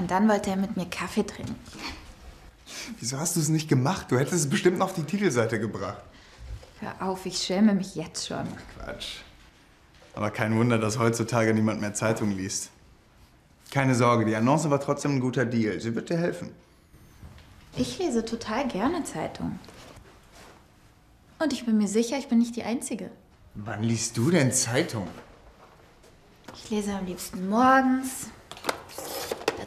[0.00, 1.56] Und dann wollte er mit mir Kaffee trinken.
[2.98, 4.06] Wieso hast du es nicht gemacht?
[4.10, 6.02] Du hättest es bestimmt noch auf die Titelseite gebracht.
[6.80, 8.48] Hör auf, ich schäme mich jetzt schon.
[8.78, 9.18] Quatsch.
[10.14, 12.70] Aber kein Wunder, dass heutzutage niemand mehr Zeitung liest.
[13.70, 15.78] Keine Sorge, die Annonce war trotzdem ein guter Deal.
[15.80, 16.50] Sie wird dir helfen.
[17.76, 19.58] Ich lese total gerne Zeitung.
[21.38, 23.10] Und ich bin mir sicher, ich bin nicht die Einzige.
[23.54, 25.08] Wann liest du denn Zeitung?
[26.54, 28.28] Ich lese am liebsten morgens.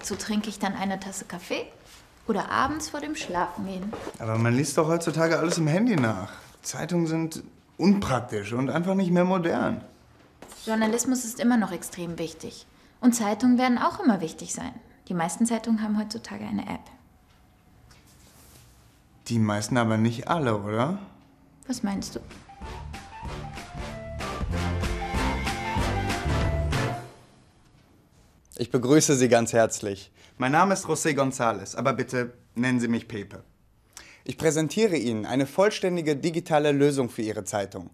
[0.03, 1.65] Dazu trinke ich dann eine Tasse Kaffee.
[2.27, 3.93] Oder abends vor dem Schlafengehen.
[4.19, 6.29] Aber man liest doch heutzutage alles im Handy nach.
[6.61, 7.41] Zeitungen sind
[7.77, 9.81] unpraktisch und einfach nicht mehr modern.
[10.65, 12.65] Journalismus ist immer noch extrem wichtig.
[12.99, 14.73] Und Zeitungen werden auch immer wichtig sein.
[15.07, 16.83] Die meisten Zeitungen haben heutzutage eine App.
[19.29, 20.99] Die meisten aber nicht alle, oder?
[21.65, 22.19] Was meinst du?
[28.55, 30.11] Ich begrüße Sie ganz herzlich.
[30.37, 33.43] Mein Name ist José González, aber bitte nennen Sie mich Pepe.
[34.25, 37.89] Ich präsentiere Ihnen eine vollständige digitale Lösung für Ihre Zeitung.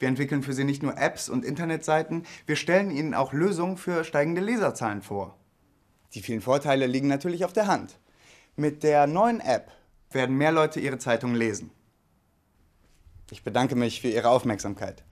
[0.00, 4.02] Wir entwickeln für Sie nicht nur Apps und Internetseiten, wir stellen Ihnen auch Lösungen für
[4.02, 5.38] steigende Leserzahlen vor.
[6.14, 7.96] Die vielen Vorteile liegen natürlich auf der Hand.
[8.56, 9.70] Mit der neuen App
[10.10, 11.70] werden mehr Leute Ihre Zeitung lesen.
[13.30, 15.04] Ich bedanke mich für Ihre Aufmerksamkeit.